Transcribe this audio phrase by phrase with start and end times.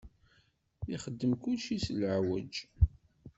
[0.95, 2.53] Ixeddem kulci s lɛuj.